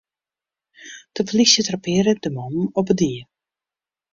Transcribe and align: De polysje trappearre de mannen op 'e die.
De 1.15 1.21
polysje 1.27 1.61
trappearre 1.63 2.13
de 2.23 2.29
mannen 2.37 2.69
op 2.79 2.85
'e 2.91 2.95
die. 3.01 3.21